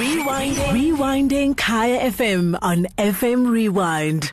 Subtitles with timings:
[0.00, 0.56] Rewinding.
[0.72, 4.32] Rewinding Kaya FM on FM Rewind.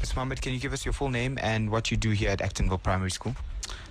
[0.00, 0.16] Ms.
[0.16, 2.82] Mohammed, can you give us your full name and what you do here at Actonville
[2.82, 3.36] Primary School?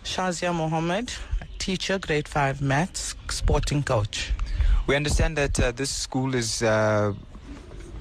[0.04, 1.14] Shazia Mohammed,
[1.60, 4.34] teacher, grade 5 maths, sporting coach.
[4.86, 7.14] We understand that uh, this school is uh,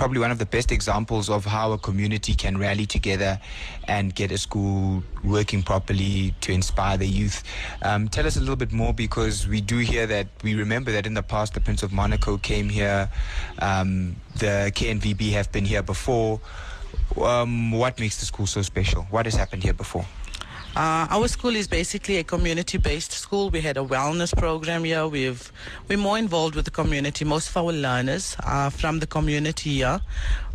[0.03, 3.39] probably one of the best examples of how a community can rally together
[3.87, 7.45] and get a school working properly to inspire the youth.
[7.83, 11.07] Um, tell us a little bit more because we do hear that we remember that
[11.07, 13.09] in the past the Prince of Monaco came here,
[13.61, 16.41] um, the KNVB have been here before.
[17.17, 19.03] Um, what makes the school so special?
[19.03, 20.05] What has happened here before?
[20.75, 23.51] Uh, our school is basically a community-based school.
[23.51, 25.07] We had a wellness program here.
[25.07, 25.53] We've
[25.89, 27.27] we're more involved with the community.
[27.27, 30.01] Most of our learners are from the community here.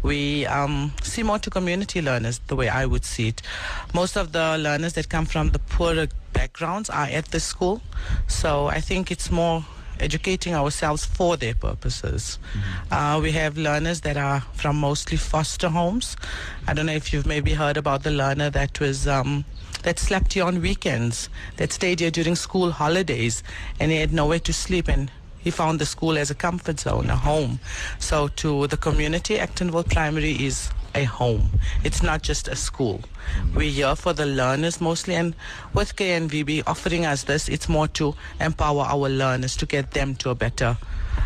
[0.01, 3.43] We um, see more to community learners, the way I would see it.
[3.93, 7.81] Most of the learners that come from the poorer backgrounds are at the school,
[8.27, 9.65] so I think it's more
[9.99, 12.39] educating ourselves for their purposes.
[12.53, 12.93] Mm-hmm.
[12.93, 16.15] Uh, we have learners that are from mostly foster homes.
[16.67, 19.07] I don't know if you've maybe heard about the learner that was.
[19.07, 19.45] Um,
[19.83, 23.43] that slept here on weekends, that stayed here during school holidays,
[23.79, 27.09] and he had nowhere to sleep, and he found the school as a comfort zone,
[27.09, 27.59] a home.
[27.99, 31.49] So to the community, Actonville Primary is a home.
[31.83, 33.01] It's not just a school.
[33.55, 35.35] We're here for the learners mostly, and
[35.73, 40.31] with KNVB offering us this, it's more to empower our learners to get them to
[40.31, 40.77] a better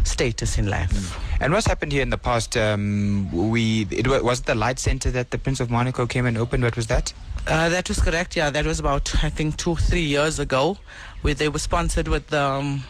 [0.03, 0.91] status in life.
[0.91, 1.41] Mm.
[1.41, 2.57] And what's happened here in the past?
[2.57, 6.63] Um, we it was the light center that the Prince of Monaco came and opened.
[6.63, 7.13] What was that?
[7.47, 8.35] Uh, that was correct.
[8.35, 10.77] Yeah, that was about I think two three years ago,
[11.21, 12.41] where they were sponsored with the.
[12.41, 12.83] Um,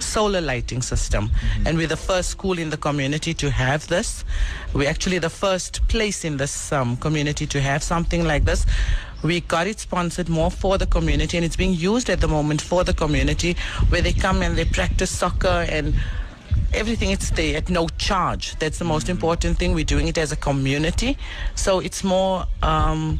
[0.00, 1.28] solar lighting system.
[1.28, 1.66] Mm-hmm.
[1.66, 4.24] and we're the first school in the community to have this.
[4.72, 8.66] We're actually the first place in this um, community to have something like this.
[9.22, 12.60] We got it sponsored more for the community and it's being used at the moment
[12.60, 13.56] for the community
[13.88, 15.94] where they come and they practice soccer and
[16.74, 18.56] everything it's there at no charge.
[18.58, 19.74] That's the most important thing.
[19.74, 21.16] We're doing it as a community.
[21.54, 23.18] So it's more um,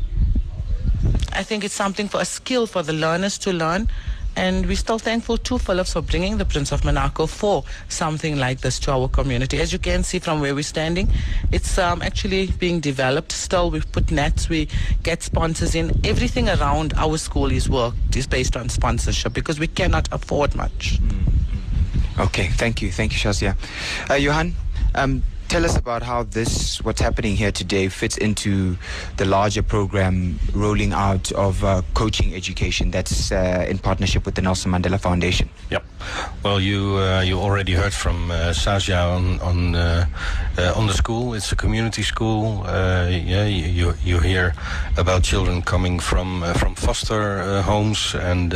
[1.32, 3.88] i think it's something for a skill for the learners to learn
[4.36, 8.60] and we're still thankful to Philips for bringing the Prince of Monaco for something like
[8.60, 9.58] this to our community.
[9.58, 11.08] As you can see from where we're standing,
[11.52, 13.70] it's um, actually being developed still.
[13.70, 14.68] We've put nets, we
[15.02, 15.98] get sponsors in.
[16.04, 21.00] Everything around our school is worked is based on sponsorship because we cannot afford much.
[21.00, 22.20] Mm-hmm.
[22.20, 22.90] Okay, thank you.
[22.90, 23.56] Thank you, Shazia.
[24.10, 24.54] Uh, Johan,
[24.94, 28.76] um, tell us about how this, what's happening here today, fits into
[29.16, 34.42] the larger program rolling out of uh, coaching education that's uh, in partnership with the
[34.42, 35.48] Nelson Mandela Foundation.
[35.70, 35.84] Yep.
[36.42, 38.54] Well, you uh, you already heard from uh,
[38.88, 40.06] on on uh,
[40.58, 41.34] uh, on the school.
[41.34, 42.62] It's a community school.
[42.66, 44.54] Uh, yeah, you you hear
[44.96, 48.54] about children coming from from foster homes and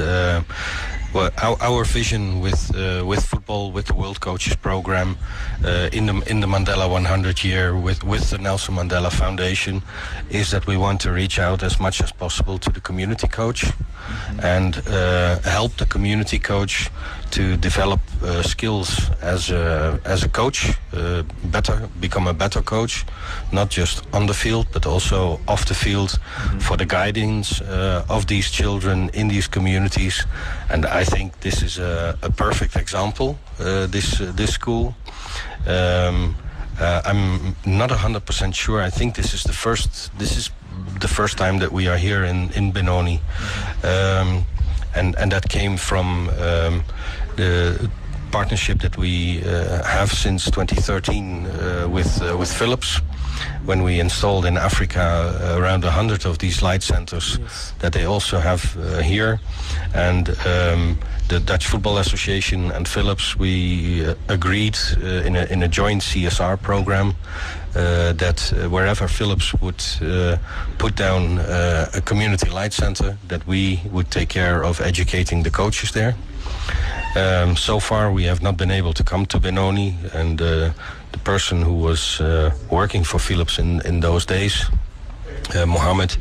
[1.13, 5.17] well, our, our vision with uh, with football, with the World Coaches Program,
[5.65, 9.83] uh, in the in the Mandela 100 year, with with the Nelson Mandela Foundation,
[10.31, 13.63] is that we want to reach out as much as possible to the community coach,
[13.63, 14.41] mm-hmm.
[14.41, 16.91] and uh, help the community coach
[17.31, 23.05] to develop uh, skills as a as a coach, uh, better become a better coach,
[23.53, 26.59] not just on the field but also off the field, mm-hmm.
[26.59, 30.27] for the guidance uh, of these children in these communities,
[30.69, 30.87] and.
[30.91, 33.39] I think this is a, a perfect example.
[33.59, 34.95] Uh, this uh, this school.
[35.67, 36.35] Um,
[36.81, 38.87] uh, I'm not hundred percent sure.
[38.87, 40.11] I think this is the first.
[40.19, 40.51] This is
[41.01, 43.21] the first time that we are here in in Benoni,
[43.85, 44.45] um,
[44.95, 46.83] and and that came from um,
[47.37, 47.91] the
[48.31, 53.01] partnership that we uh, have since 2013 uh, with uh, with Philips
[53.65, 57.73] when we installed in Africa uh, around 100 of these light centers yes.
[57.79, 59.41] that they also have uh, here.
[59.95, 65.63] And um, the Dutch Football Association and Philips, we uh, agreed uh, in, a, in
[65.63, 67.15] a joint CSR program
[67.75, 69.83] uh, that uh, wherever Philips would
[70.79, 75.93] put down a community light center, that we would take care of educating the coaches
[75.93, 76.17] there.
[77.17, 80.71] Um, so far, we have not been able to come to Benoni, and uh,
[81.13, 84.71] the person who was uh, working for Philips in, in those days,
[85.55, 86.17] uh, Mohammed,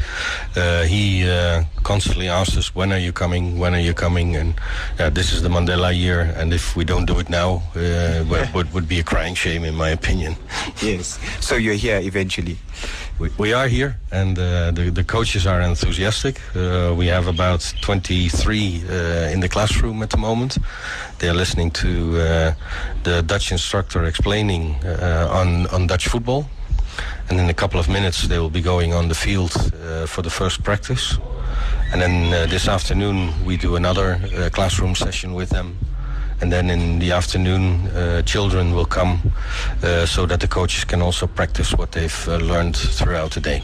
[0.55, 3.59] uh, he uh, constantly asks us, "When are you coming?
[3.59, 4.53] When are you coming?" And
[4.99, 8.23] uh, this is the Mandela year, and if we don't do it now, uh,
[8.53, 10.35] would would be a crying shame, in my opinion.
[10.81, 11.19] yes.
[11.39, 12.57] So you're here eventually.
[13.19, 16.41] We, we are here, and uh, the the coaches are enthusiastic.
[16.97, 18.83] we have about 23
[19.33, 20.57] in the classroom at the moment.
[21.19, 22.13] They are listening to
[23.03, 24.75] the Dutch instructor explaining
[25.39, 26.45] on on Dutch football
[27.29, 30.21] and in a couple of minutes they will be going on the field uh, for
[30.21, 31.17] the first practice.
[31.91, 35.77] And then uh, this afternoon we do another uh, classroom session with them
[36.41, 39.19] and then in the afternoon, uh, children will come
[39.83, 43.63] uh, so that the coaches can also practice what they've uh, learned throughout the day.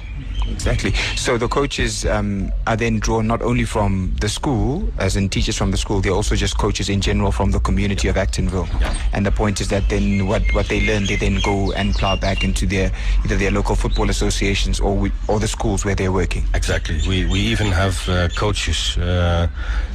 [0.50, 0.94] Exactly.
[1.16, 5.58] So the coaches um, are then drawn not only from the school, as in teachers
[5.58, 8.68] from the school, they're also just coaches in general from the community of Actonville.
[9.14, 12.16] And the point is that then what, what they learn, they then go and plow
[12.16, 12.92] back into their
[13.24, 16.44] either their local football associations or we, or the schools where they're working.
[16.54, 17.00] Exactly.
[17.08, 19.48] We, we even have uh, coaches uh,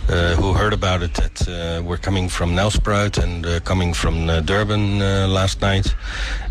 [0.09, 4.29] uh, who heard about it that uh, were coming from Nelspruit and uh, coming from
[4.29, 4.99] uh, Durban
[5.33, 5.95] last night.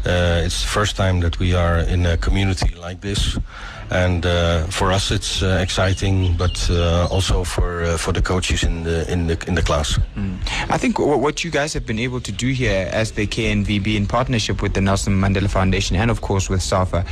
[0.05, 3.37] Uh, it's the first time that we are in a community like this.
[3.91, 8.61] And uh, for us, it's uh, exciting, but uh, also for uh, for the coaches
[8.63, 9.97] in the in the in the class.
[10.69, 13.95] I think w- what you guys have been able to do here as the KNVB
[13.95, 17.03] in partnership with the Nelson Mandela Foundation and of course with SAFA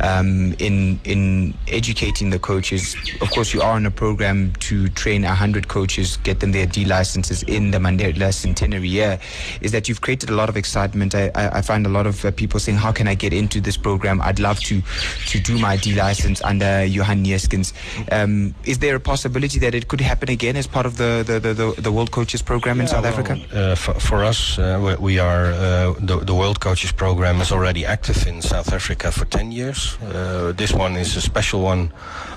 [0.00, 2.96] um, in in educating the coaches.
[3.20, 6.84] Of course, you are on a program to train 100 coaches, get them their D
[6.84, 9.20] licenses in the Mandela centenary year.
[9.60, 11.14] Is that you've created a lot of excitement.
[11.14, 13.60] I, I, I find a lot of uh, people saying, "How can I get into
[13.60, 14.20] this program?
[14.20, 14.82] I'd love to
[15.30, 17.72] to do my D license under Johan Neeskens."
[18.12, 21.40] Um, is there a possibility that it could happen again as part of the the,
[21.40, 23.34] the, the, World Coaches program in South well, Africa?
[23.52, 27.86] Uh, for, for us, uh, we, are uh, the, the World Coaches Program is already
[27.86, 29.96] active in South Africa for 10 years.
[30.02, 31.92] Uh, this one is a special one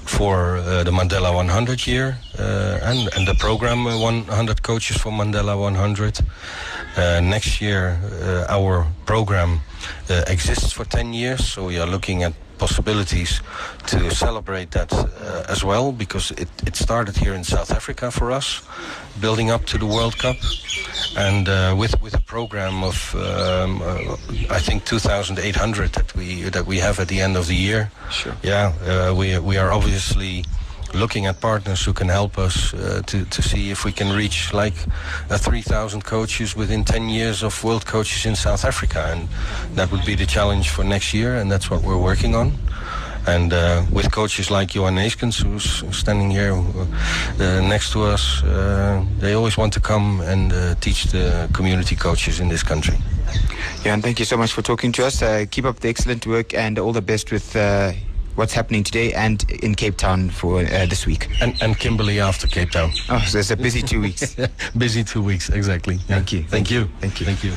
[0.07, 5.11] for uh, the Mandela 100 year, uh, and and the program uh, 100 coaches for
[5.11, 6.19] Mandela 100.
[6.97, 9.59] Uh, next year, uh, our program
[10.09, 13.41] uh, exists for 10 years, so we are looking at possibilities
[13.87, 18.31] to celebrate that uh, as well because it, it started here in South Africa for
[18.31, 18.61] us,
[19.19, 20.37] building up to the World Cup,
[21.17, 24.15] and uh, with with a program of um, uh,
[24.49, 27.91] I think 2,800 that we that we have at the end of the year.
[28.11, 28.35] Sure.
[28.43, 30.43] Yeah, uh, we we are obviously
[30.93, 34.53] looking at partners who can help us uh, to, to see if we can reach
[34.53, 34.75] like
[35.29, 39.05] uh, 3,000 coaches within 10 years of world coaches in South Africa.
[39.11, 39.27] And
[39.75, 42.53] that would be the challenge for next year, and that's what we're working on.
[43.27, 49.03] And uh, with coaches like Johan Neeskens, who's standing here uh, next to us, uh,
[49.19, 52.97] they always want to come and uh, teach the community coaches in this country.
[53.83, 55.21] Yeah, and thank you so much for talking to us.
[55.21, 57.53] Uh, keep up the excellent work and all the best with
[58.37, 61.27] what's happening today and in Cape Town for uh, this week.
[61.41, 62.91] And, and Kimberley after Cape Town.
[63.09, 64.35] Oh, so it's a busy two weeks.
[64.77, 65.97] Busy two weeks, exactly.
[65.97, 66.43] Thank you.
[66.43, 66.87] Thank you.
[66.99, 67.25] Thank you.
[67.25, 67.53] Thank you.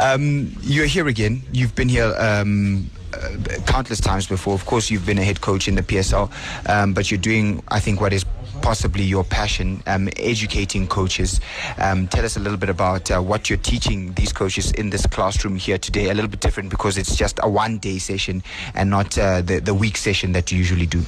[0.00, 1.42] Um, you're here again.
[1.52, 4.54] You've been here um, uh, countless times before.
[4.54, 6.30] Of course, you've been a head coach in the PSL,
[6.68, 8.24] um, but you're doing, I think, what is
[8.60, 11.40] possibly your passion, um, educating coaches.
[11.78, 15.06] Um, tell us a little bit about uh, what you're teaching these coaches in this
[15.06, 16.10] classroom here today.
[16.10, 18.42] A little bit different because it's just a one-day session
[18.74, 21.02] and not uh, the the week session that you usually do.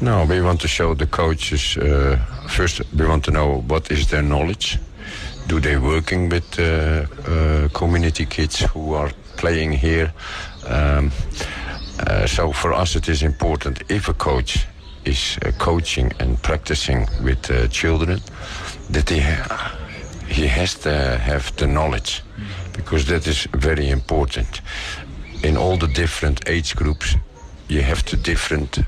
[0.00, 1.76] No, we want to show the coaches.
[1.76, 2.18] Uh,
[2.48, 4.78] first, we want to know what is their knowledge.
[5.46, 10.12] Do they working with uh, uh, community kids who are playing here?
[10.66, 11.12] Um,
[12.00, 14.66] uh, so for us, it is important if a coach
[15.06, 18.20] is uh, coaching and practicing with uh, children
[18.90, 19.78] that he ha-
[20.28, 22.22] he has to have the knowledge
[22.72, 24.60] because that is very important.
[25.42, 27.16] In all the different age groups,
[27.68, 28.78] you have to different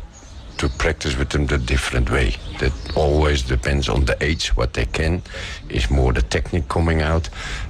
[0.59, 2.35] to practice with them the different way.
[2.59, 5.23] That always depends on the age, what they can.
[5.69, 7.27] Is more the technique coming out.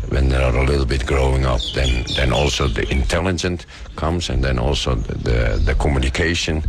[0.08, 4.42] When they are a little bit growing up, then then also the intelligent comes, and
[4.42, 6.62] then also the the, the communication.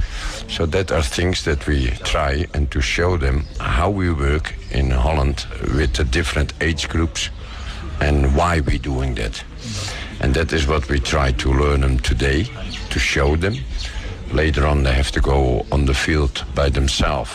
[0.47, 4.91] So that are things that we try and to show them how we work in
[4.91, 7.29] Holland with the different age groups
[8.01, 9.43] and why we're doing that.
[10.21, 12.43] And that is what we try to learn them today,
[12.89, 13.55] to show them.
[14.31, 17.31] Later on, they have to go on the field by themselves,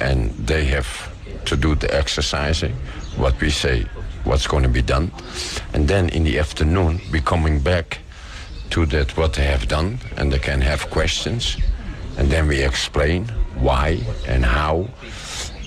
[0.00, 1.12] and they have
[1.44, 2.72] to do the exercising,
[3.16, 3.84] what we say,
[4.24, 5.10] what's going to be done.
[5.74, 7.98] And then in the afternoon, we're coming back
[8.70, 11.58] to that what they have done, and they can have questions,
[12.16, 13.24] and then we explain
[13.56, 14.88] why and how.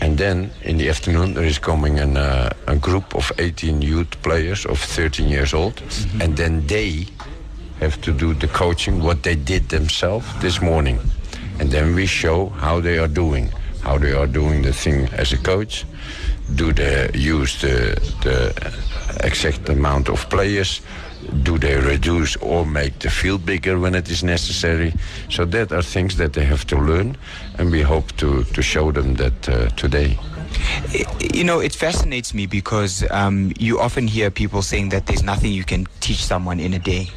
[0.02, 4.22] And then in the afternoon, there is coming an, uh, a group of 18 youth
[4.24, 5.82] players of 13 years old,
[6.20, 7.08] and then they
[7.84, 11.00] have to do the coaching what they did themselves this morning,
[11.60, 15.34] and then we show how they are doing, how they are doing the thing as
[15.34, 15.86] a coach.
[16.56, 18.54] Do they use the the
[19.24, 20.82] exact amount of players?
[21.44, 24.94] Do they reduce or make the field bigger when it is necessary?
[25.30, 27.18] So that are things that they have to learn,
[27.58, 30.18] and we hope to to show them that uh, today.
[31.34, 35.52] You know, it fascinates me because um, you often hear people saying that there's nothing
[35.52, 37.08] you can teach someone in a day.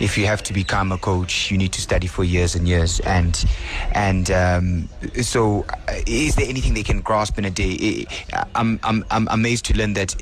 [0.00, 3.00] If you have to become a coach, you need to study for years and years.
[3.00, 3.44] And
[3.92, 4.88] and um,
[5.22, 8.06] so, uh, is there anything they can grasp in a day?
[8.54, 10.14] I'm I'm I'm amazed to learn that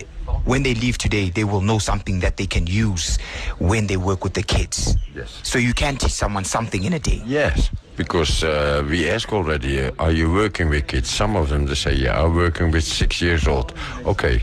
[0.44, 3.18] when they leave today, they will know something that they can use
[3.58, 4.96] when they work with the kids.
[5.14, 5.40] Yes.
[5.42, 7.22] So you can teach someone something in a day.
[7.26, 11.10] Yes, because uh, we ask already, uh, are you working with kids?
[11.10, 13.72] Some of them they say, yeah, I'm working with six years old.
[14.04, 14.40] Okay,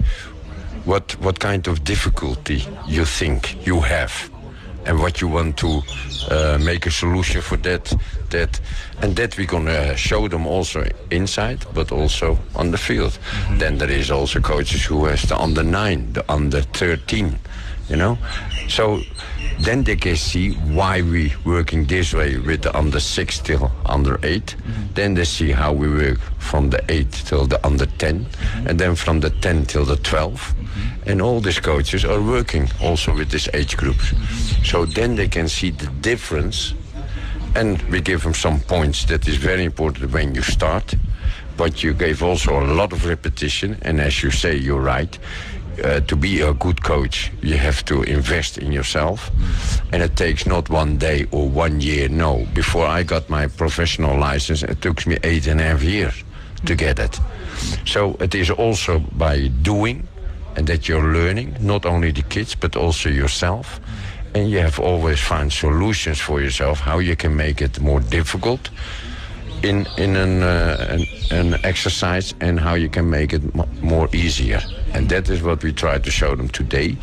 [0.86, 4.30] what what kind of difficulty you think you have,
[4.86, 5.82] and what you want to
[6.30, 7.94] uh, make a solution for that,
[8.30, 8.60] that,
[9.02, 13.18] and that we're gonna show them also inside, but also on the field.
[13.58, 17.40] Then there is also coaches who has the under nine, the under thirteen,
[17.90, 18.18] you know,
[18.68, 19.02] so
[19.60, 24.20] then they can see why we working this way with the under six till under
[24.24, 24.94] 8 mm-hmm.
[24.94, 28.68] Then they see how we work from the eight till the under 10 mm-hmm.
[28.68, 31.10] and then from the 10 till the 12 mm-hmm.
[31.10, 34.14] And all these coaches are working also with this age groups.
[34.64, 36.74] So then they can see the difference
[37.56, 39.06] and we give them some points.
[39.06, 40.96] That is very important when you start
[41.58, 45.20] but you gave also a lot of repetition and as you say you're right
[45.84, 49.32] uh, to be a good coach you have to invest in yourself.
[49.92, 52.46] And it takes not one day or one year no.
[52.54, 56.24] Before i got my professional license it took me eight and a half years
[56.66, 57.20] to get it.
[57.86, 60.08] So it is also by doing
[60.56, 63.80] and that you're learning not only the kids but also yourself.
[64.36, 68.70] And you have always found solutions for yourself how you can make it more difficult
[69.64, 74.10] in in an, uh, an an exercise and how you can make it mo more
[74.12, 74.62] easier
[74.94, 76.96] and that is what we try to show them today.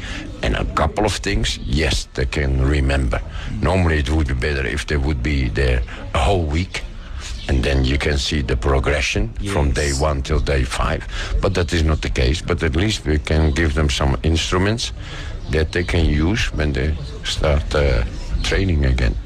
[0.43, 3.21] And a couple of things yes they can remember.
[3.61, 5.83] Normally it would be better if they would be there
[6.15, 6.83] a whole week.
[7.49, 11.03] And then you can see the progression from day one till day five.
[11.43, 12.41] But that is not the case.
[12.41, 14.93] But at least we can give them some instruments
[15.51, 18.05] that they can use when they start uh,
[18.43, 19.17] training again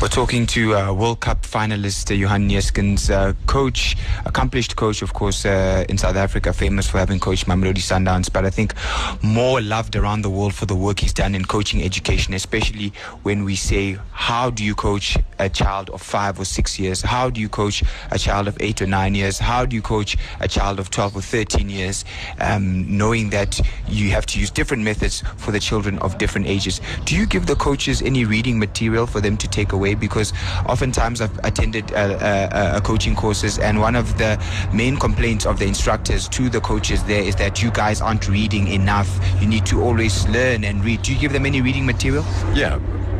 [0.00, 3.96] We're talking to uh, World Cup finalist uh, Johan Neeskens, uh, coach,
[4.26, 8.44] accomplished coach, of course, uh, in South Africa, famous for having coached Mamelodi Sundowns, but
[8.44, 8.74] I think
[9.22, 13.44] more loved around the world for the work he's done in coaching education, especially when
[13.44, 17.00] we say, how do you coach a child of five or six years?
[17.02, 19.38] How do you coach a child of eight or nine years?
[19.38, 22.04] How do you coach a child of 12 or 13 years?
[22.40, 26.80] Um, knowing that you have to use different methods for the children of different ages.
[27.04, 29.81] Do you give the coaches any reading material for them to take away?
[29.82, 30.32] Because
[30.66, 34.38] oftentimes I've attended uh, uh, coaching courses, and one of the
[34.72, 38.68] main complaints of the instructors to the coaches there is that you guys aren't reading
[38.68, 39.08] enough.
[39.40, 41.02] You need to always learn and read.
[41.02, 42.24] Do you give them any reading material?
[42.54, 42.78] Yeah,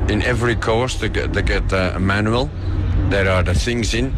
[0.08, 2.50] in every course they get, they get uh, a manual.
[3.10, 4.14] There are the things in,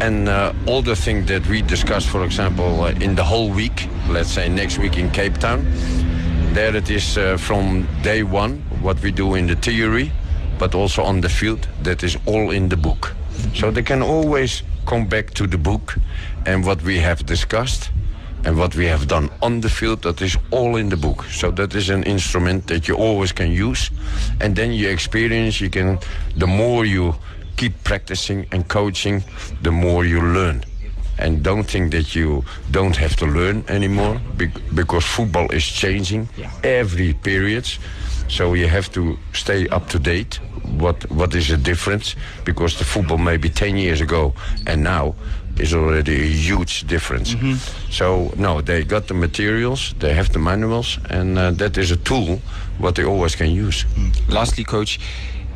[0.00, 3.88] and uh, all the things that we discuss, for example, uh, in the whole week.
[4.08, 5.64] Let's say next week in Cape Town.
[6.52, 10.10] There it is uh, from day one what we do in the theory,
[10.58, 11.68] but also on the field.
[11.82, 13.14] That is all in the book,
[13.54, 15.96] so they can always come back to the book
[16.46, 17.90] and what we have discussed
[18.44, 21.24] and what we have done on the field that is all in the book.
[21.24, 23.90] So that is an instrument that you always can use.
[24.40, 25.98] And then you experience you can
[26.36, 27.14] the more you
[27.56, 29.24] keep practicing and coaching
[29.62, 30.62] the more you learn.
[31.18, 34.20] And don't think that you don't have to learn anymore
[34.74, 36.28] because football is changing
[36.62, 37.66] every period
[38.28, 40.40] so you have to stay up to date.
[40.78, 42.16] What what is the difference?
[42.44, 44.34] Because the football maybe 10 years ago
[44.66, 45.14] and now
[45.58, 47.34] is already a huge difference.
[47.90, 51.96] So no they got the materials they have the manuals and uh, that is a
[51.96, 52.40] tool
[52.78, 53.86] what they always can use.
[54.28, 54.98] Lastly, coach,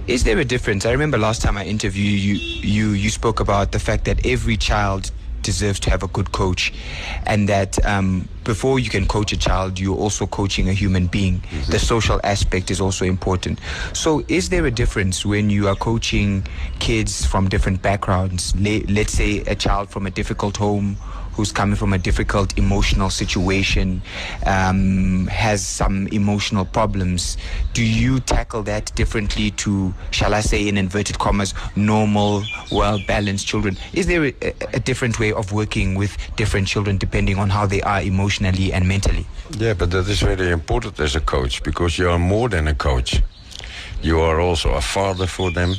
[0.06, 0.86] is there a difference?
[0.86, 4.56] I remember last time I interviewed you, you, you spoke about the fact that every
[4.56, 5.10] child
[5.42, 6.72] deserves to have a good coach,
[7.26, 11.40] and that um, before you can coach a child, you're also coaching a human being.
[11.68, 13.60] The social aspect is also important.
[13.92, 16.44] So, is there a difference when you are coaching
[16.80, 18.52] kids from different backgrounds?
[18.56, 20.96] Le- let's say a child from a difficult home
[21.40, 24.02] who's coming from a difficult emotional situation,
[24.44, 27.38] um, has some emotional problems.
[27.72, 33.46] Do you tackle that differently to, shall I say, in inverted commas, normal, well balanced
[33.46, 33.78] children?
[33.94, 34.34] Is there a,
[34.74, 38.86] a different way of working with different children depending on how they are emotionally and
[38.86, 39.26] mentally?
[39.56, 42.74] Yeah, but that is very important as a coach because you are more than a
[42.74, 43.22] coach.
[44.02, 45.74] You are also a father for them.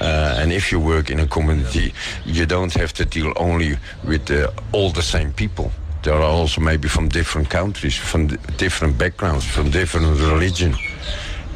[0.00, 1.92] Uh, and if you work in a community,
[2.24, 5.70] you don't have to deal only with uh, all the same people.
[6.02, 10.74] There are also maybe from different countries, from different backgrounds, from different religion.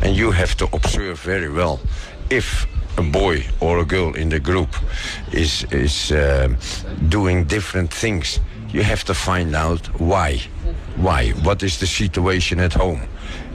[0.02, 1.78] And you have to observe very well
[2.28, 2.66] if
[2.98, 4.68] a boy or a girl in the group
[5.32, 6.56] is, is um
[7.08, 8.40] doing different things.
[8.72, 10.40] You have to find out why.
[10.96, 11.30] Why?
[11.42, 13.00] What is the situation at home?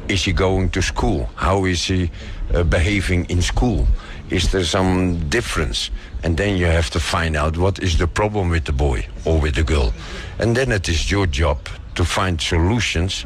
[0.10, 1.30] Is he going to school?
[1.36, 2.10] How is he
[2.54, 3.88] uh, behaving in school?
[4.32, 5.92] Is there some difference?
[6.24, 9.40] And then you have to find out what is the problem with the boy or
[9.40, 9.94] with the girl.
[10.40, 11.60] And then it is your job
[11.94, 13.26] to find solutions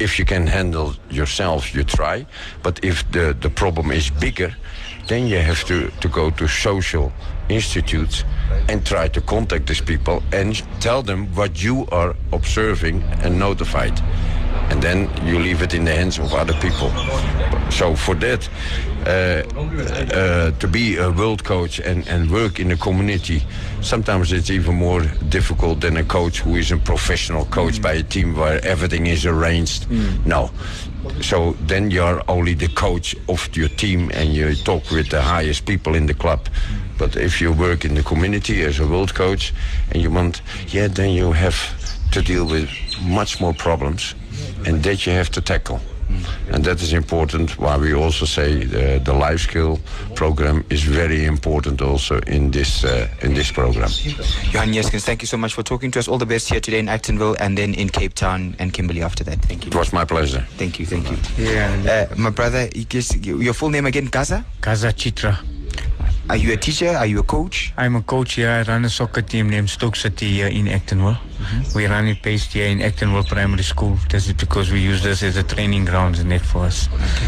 [0.00, 2.26] if you can handle yourself, you try.
[2.62, 4.52] But if the, the problem is bigger,
[5.06, 7.12] then you have to, to go to social
[7.48, 8.24] institutes
[8.68, 14.00] and try to contact these people and tell them what you are observing and notified.
[14.70, 16.90] And then you leave it in the hands of other people.
[17.70, 18.48] So for that,
[19.06, 19.42] uh,
[20.14, 23.42] uh, to be a world coach and, and work in a community,
[23.80, 27.82] sometimes it's even more difficult than a coach who is a professional coach mm.
[27.82, 29.88] by a team where everything is arranged.
[29.88, 30.26] Mm.
[30.26, 30.50] No.
[31.22, 35.64] So then you're only the coach of your team and you talk with the highest
[35.66, 36.48] people in the club.
[36.98, 39.54] But if you work in the community as a world coach
[39.92, 41.56] and you want, yeah, then you have
[42.12, 42.68] to deal with
[43.02, 44.14] much more problems
[44.66, 45.80] and that you have to tackle.
[46.52, 49.78] And that is important why we also say uh, the life skill
[50.16, 53.88] program is very important also in this uh, in this program.
[54.52, 56.08] Johan Neeskens, thank you so much for talking to us.
[56.08, 59.24] All the best here today in Actonville and then in Cape Town and Kimberley after
[59.24, 59.38] that.
[59.42, 59.70] Thank you.
[59.70, 60.44] It was my pleasure.
[60.56, 61.16] Thank you, thank you.
[61.38, 62.08] Yeah.
[62.10, 62.68] Uh, my brother,
[63.22, 64.44] your full name again, Gaza?
[64.60, 65.38] Gaza Chitra.
[66.30, 66.90] Are you a teacher?
[66.90, 67.72] Are you a coach?
[67.76, 68.50] I'm a coach here.
[68.50, 71.16] I run a soccer team named Stoke City here in Actonville.
[71.16, 71.76] Mm-hmm.
[71.76, 73.98] We run it based here in Actonville Primary School.
[74.08, 76.88] This is because we use this as a training ground and net for us.
[76.94, 77.26] Okay.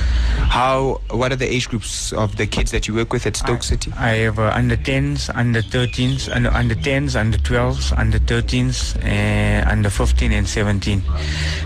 [0.53, 1.01] How?
[1.09, 3.73] What are the age groups of the kids that you work with at Stoke I,
[3.73, 3.91] City?
[3.97, 9.67] I have uh, under 10s, under 13s, under, under 10s, under 12s, under 13s, and
[9.67, 11.03] under 15 and 17.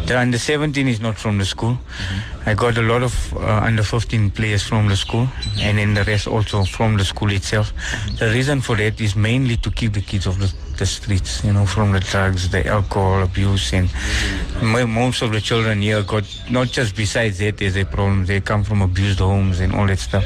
[0.06, 1.72] The under 17 is not from the school.
[1.72, 2.48] Mm-hmm.
[2.48, 5.60] I got a lot of uh, under 15 players from the school, mm-hmm.
[5.62, 7.72] and then the rest also from the school itself.
[8.20, 11.52] The reason for that is mainly to keep the kids of the, the streets, you
[11.52, 13.88] know, from the drugs, the alcohol abuse, and
[14.62, 18.26] most of the children here got not just besides that there's a problem.
[18.26, 20.24] They come from abused homes and all that stuff.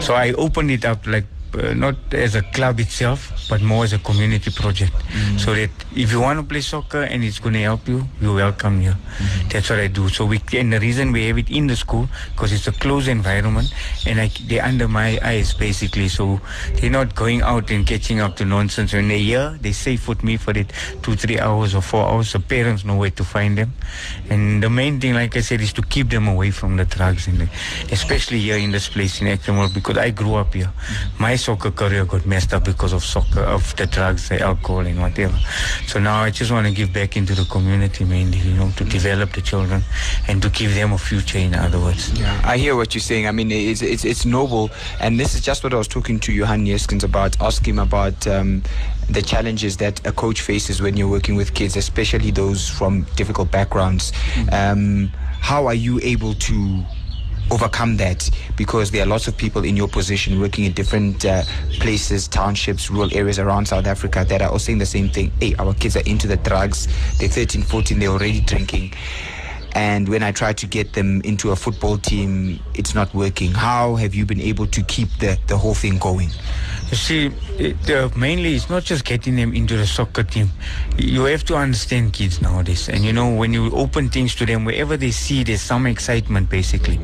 [0.00, 1.24] So I opened it up like
[1.54, 4.92] uh, not as a club itself, but more as a community project.
[4.92, 5.40] Mm.
[5.40, 8.34] So that if you want to play soccer and it's going to help you, you're
[8.34, 8.96] welcome here.
[9.18, 9.52] Mm.
[9.52, 10.08] That's what I do.
[10.08, 13.08] So we and the reason we have it in the school because it's a closed
[13.08, 13.72] environment
[14.06, 16.08] and I, they're under my eyes basically.
[16.08, 16.40] So
[16.80, 18.92] they're not going out and catching up to nonsense.
[18.92, 22.32] When they're here, they safe with me for it two, three hours or four hours.
[22.32, 23.72] The parents know where to find them.
[24.30, 27.26] And the main thing, like I said, is to keep them away from the drugs
[27.28, 27.48] and the,
[27.92, 30.72] especially here in this place in Actonville because I grew up here.
[31.18, 34.98] My soccer career got messed up because of soccer, of the drugs, the alcohol, and
[34.98, 35.38] whatever.
[35.86, 38.84] So now I just want to give back into the community mainly, you know, to
[38.84, 39.82] develop the children
[40.26, 41.38] and to give them a future.
[41.38, 42.18] In other words.
[42.18, 43.26] Yeah, I hear what you're saying.
[43.26, 46.32] I mean, it's it's, it's noble, and this is just what I was talking to
[46.32, 48.26] Johan Neeskens about, asking him about.
[48.26, 48.62] Um,
[49.10, 53.50] the challenges that a coach faces when you're working with kids, especially those from difficult
[53.50, 54.12] backgrounds.
[54.12, 54.54] Mm-hmm.
[54.54, 56.84] Um, how are you able to
[57.50, 61.42] overcome that because there are lots of people in your position working in different uh,
[61.80, 65.30] places, townships, rural areas around South Africa that are all saying the same thing.
[65.40, 66.88] Hey, our kids are into the drugs.
[67.18, 68.94] They're 13, 14, they're already drinking.
[69.74, 73.52] And when I try to get them into a football team, it's not working.
[73.52, 76.30] How have you been able to keep the, the whole thing going?
[76.90, 80.50] You see, it, uh, mainly it's not just getting them into the soccer team.
[80.96, 82.88] You have to understand kids nowadays.
[82.88, 86.50] And you know, when you open things to them, wherever they see there's some excitement
[86.50, 87.00] basically.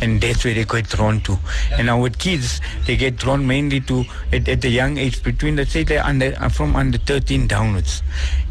[0.00, 1.38] And that's where they get drawn to.
[1.72, 5.72] And with kids, they get drawn mainly to, at, at the young age, between, let's
[5.72, 8.02] say, they're under, from under 13 downwards.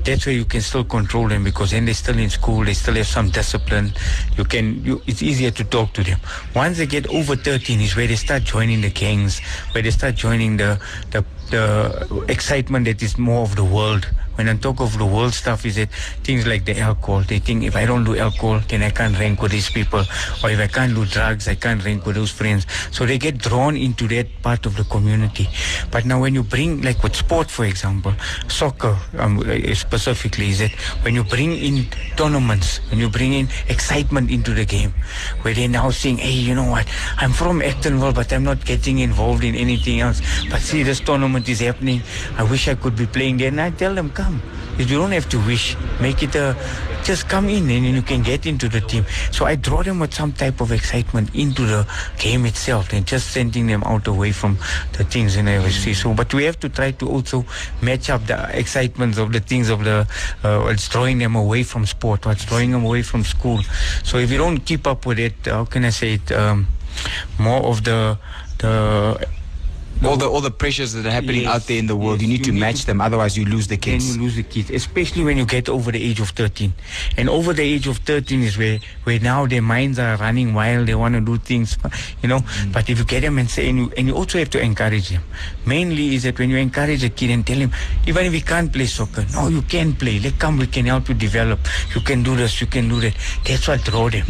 [0.04, 2.96] That's where you can still control them because then they're still in school, they still
[2.96, 3.94] have some discipline.
[4.38, 6.20] You can, you, it's easier to talk to them.
[6.56, 9.40] Once they get over 13 is where they start joining the gangs,
[9.74, 10.80] where they start joining the
[11.12, 15.34] the the excitement that is more of the world when I talk of the world
[15.34, 15.90] stuff, is it
[16.24, 17.22] things like the alcohol?
[17.22, 20.04] They think if I don't do alcohol, then I can't rank with these people.
[20.44, 22.66] Or if I can't do drugs, I can't rank with those friends.
[22.92, 25.48] So they get drawn into that part of the community.
[25.92, 28.14] But now when you bring, like with sport, for example,
[28.48, 29.42] soccer um,
[29.74, 30.72] specifically, is it
[31.04, 34.94] when you bring in tournaments, when you bring in excitement into the game,
[35.42, 39.00] where they're now saying, hey, you know what, I'm from Actonville, but I'm not getting
[39.00, 40.22] involved in anything else.
[40.50, 42.02] But see, this tournament is happening.
[42.38, 43.50] I wish I could be playing there.
[43.50, 44.42] And I tell them, come.
[44.78, 45.76] You don't have to wish.
[46.00, 46.56] Make it a
[47.04, 49.06] just come in and you can get into the team.
[49.32, 51.88] So I draw them with some type of excitement into the
[52.20, 54.58] game itself and just sending them out away from
[54.94, 55.94] the things in see.
[55.96, 57.46] So, but we have to try to also
[57.82, 60.08] match up the excitements of the things of the,
[60.44, 63.62] uh, it's drawing them away from sport, what's drawing them away from school.
[64.04, 66.68] So if you don't keep up with it, how can I say it, um,
[67.40, 68.18] more of the,
[68.60, 69.28] the
[70.04, 72.24] all the all the pressures that are happening Yes, out there in the world, yes,
[72.24, 74.16] you need you to need match to- them, otherwise you lose the then kids.
[74.16, 76.74] you lose the kids, especially when you get over the age of 13.
[77.18, 80.88] And over the age of 13 is where, where now their minds are running wild.
[80.88, 81.78] They want to do things,
[82.24, 82.40] you know.
[82.40, 82.74] Mm.
[82.74, 85.10] But if you get them and say, and you, and you also have to encourage
[85.10, 85.24] them.
[85.66, 87.72] Mainly is that when you encourage a kid and tell him,
[88.08, 90.20] even if he can't play soccer, no, you can play.
[90.20, 91.60] Let come, we can help you develop.
[91.94, 93.16] You can do this, you can do that.
[93.46, 94.26] That's what draw them.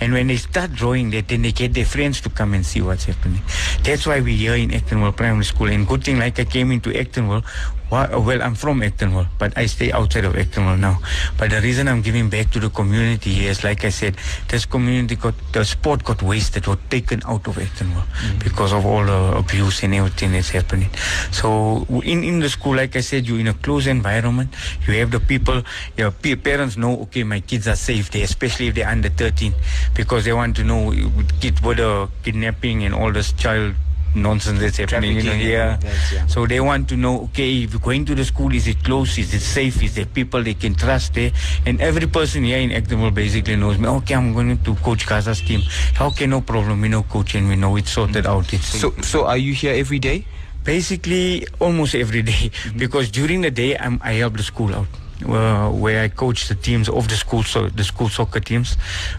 [0.00, 2.80] And when they start drawing that, then they get their friends to come and see
[2.82, 3.40] what's happening.
[3.82, 4.70] That's why we're here in
[5.12, 5.68] Actonville Primary School.
[5.68, 7.44] And good thing, like I came into Actonville,
[7.92, 10.98] Well, I'm from Actonville, but I stay outside of Actonville now.
[11.36, 14.16] But the reason I'm giving back to the community is, like I said,
[14.48, 18.42] this community got, the sport got wasted or taken out of Actonville mm.
[18.42, 20.88] because of all the abuse and everything that's happening.
[21.32, 24.54] So in, in the school, like I said, you're in a closed environment.
[24.86, 25.62] You have the people,
[25.96, 29.52] your parents know, okay, my kids are safe there, especially if they're under 13,
[29.94, 30.92] because they want to know
[31.40, 33.74] kid the kidnapping and all this child
[34.14, 36.26] nonsense that's happening, you know, Trafficking yeah.
[36.26, 39.18] So they want to know, okay, if you're going to the school, is it close?
[39.18, 39.82] Is it safe?
[39.82, 41.32] Is there people they can trust there?
[41.66, 43.88] And every person here in Actonville basically knows me.
[43.88, 45.62] Okay, I'm going to coach Gaza's team.
[46.00, 46.80] Okay, no problem.
[46.80, 48.52] We know coach and we know it's sorted out.
[48.52, 50.24] It's So so are you here every day?
[50.64, 52.78] basically almost every day mm-hmm.
[52.78, 54.86] because during the day I'm, I help the school out.
[55.24, 58.74] Uh, where I coach the teams of the school, so the school soccer teams,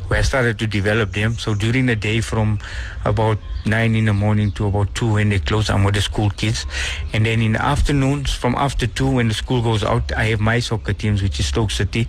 [0.08, 1.36] where I started to develop them.
[1.38, 2.60] So during the day, from
[3.06, 6.30] about nine in the morning to about two when they close, I'm with the school
[6.32, 6.66] kids,
[7.13, 10.39] and then in the afternoons, from after two when the school goes out, I have
[10.39, 12.08] my soccer teams, which is Stoke City,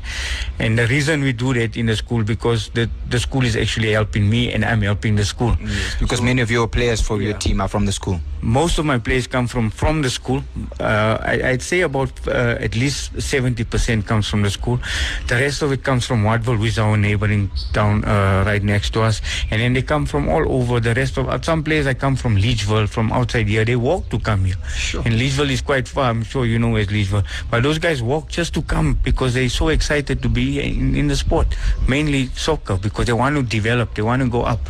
[0.59, 3.93] and the reason we do that in the school because the the school is actually
[3.93, 5.57] helping me and I'm helping the school.
[6.01, 8.19] Because many of your players for your team are from the school.
[8.45, 10.43] Most of my players come from from the school.
[10.79, 14.79] Uh, I, I'd say about uh, at least seventy percent comes from the school.
[15.29, 18.93] The rest of it comes from Wattville, which is our neighboring town uh, right next
[18.93, 20.79] to us, and then they come from all over.
[20.79, 23.65] The rest of uh, some players I come from Leachville, from outside here.
[23.65, 25.01] They walk to come here, sure.
[25.07, 26.11] and Leachville is quite far.
[26.11, 29.49] I'm sure you know where's Leachville, but those guys walk just to come because they're
[29.49, 31.57] so excited to be in, in the sport,
[31.89, 34.61] mainly soccer, because they want to develop, they want to go up.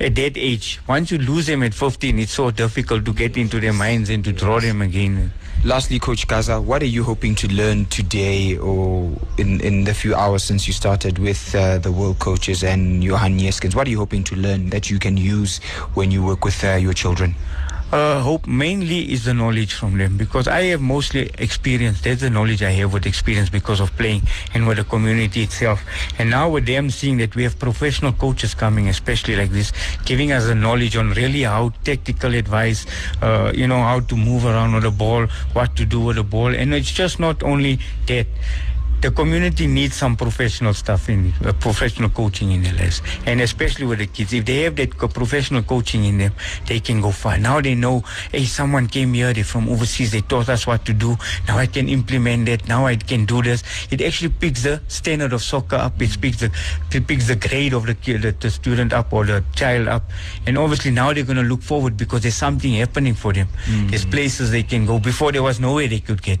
[0.00, 3.58] At that age, once you lose them at 15, it's so difficult to get into
[3.58, 5.32] their minds and to draw them again.
[5.64, 10.14] Lastly, Coach Gaza, what are you hoping to learn today or in, in the few
[10.14, 13.74] hours since you started with uh, the world coaches and Johan Neeskens?
[13.74, 15.58] What are you hoping to learn that you can use
[15.94, 17.34] when you work with uh, your children?
[17.90, 22.02] Uh, hope mainly is the knowledge from them because I have mostly experience.
[22.02, 24.22] That's the knowledge I have with experience because of playing
[24.52, 25.82] and with the community itself.
[26.18, 29.72] And now with them seeing that we have professional coaches coming, especially like this,
[30.04, 32.84] giving us the knowledge on really how tactical advice,
[33.22, 36.22] uh, you know, how to move around with the ball, what to do with the
[36.24, 36.54] ball.
[36.54, 38.26] And it's just not only that
[39.00, 43.86] the community needs some professional stuff in uh, professional coaching in their lives and especially
[43.86, 46.32] with the kids if they have that co- professional coaching in them
[46.66, 47.38] they can go far.
[47.38, 50.92] Now they know hey someone came here they from overseas they taught us what to
[50.92, 51.16] do.
[51.46, 53.62] Now i can implement that now i can do this.
[53.90, 56.50] It actually picks the standard of soccer up it picks the
[56.92, 60.02] it picks the grade of the kid the, the student up or the child up.
[60.46, 63.48] And obviously now they're going to look forward because there's something happening for them.
[63.90, 64.98] There's places they can go.
[64.98, 66.40] Before there was nowhere they could get.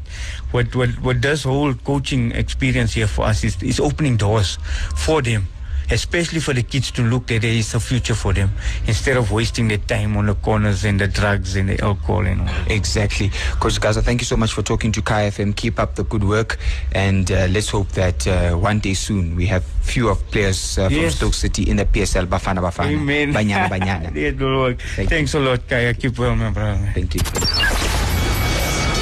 [0.50, 4.58] What what what this whole coaching experience here for us is is opening doors
[4.96, 5.46] for them
[5.90, 8.50] especially for the kids to look that there is a future for them
[8.86, 12.42] instead of wasting their time on the corners and the drugs and the alcohol and
[12.42, 12.48] all.
[12.68, 13.30] Exactly.
[13.58, 15.56] Coach Gaza, thank you so much for talking to Kaya FM.
[15.56, 16.58] Keep up the good work.
[16.92, 20.90] And uh, let's hope that uh, one day soon we have few of players uh,
[20.90, 21.16] from Yes.
[21.16, 22.92] Stoke City in the PSL Bafana Bafana.
[22.92, 23.32] Amen.
[23.32, 24.14] Banyana Banyana.
[24.14, 24.80] It will work.
[24.94, 25.16] Thank you.
[25.16, 25.94] Thanks a lot, Kaya.
[25.94, 26.92] Keep well, my brother.
[26.92, 27.97] Thank you.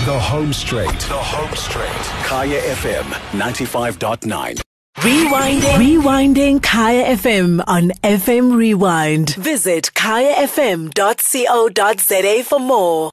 [0.07, 1.01] The Home Straight.
[1.01, 2.07] The Home Straight.
[2.25, 4.61] Kaya FM 95.9.
[4.99, 5.79] Rewinding.
[5.83, 9.35] Rewinding Kaya FM on FM Rewind.
[9.35, 10.95] Visit kayafm.co.za
[12.45, 13.11] for more.